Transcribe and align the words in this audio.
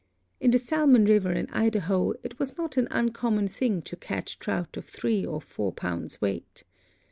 In 0.39 0.49
the 0.49 0.57
Salmon 0.57 1.05
river 1.05 1.31
in 1.31 1.47
Idaho 1.51 2.13
it 2.23 2.39
was 2.39 2.57
not 2.57 2.75
an 2.75 2.87
uncommon 2.89 3.47
thing 3.47 3.83
to 3.83 3.95
catch 3.95 4.39
trout 4.39 4.75
of 4.75 4.83
three 4.85 5.23
or 5.23 5.39
four 5.39 5.71
pounds 5.71 6.19
weight. 6.19 6.63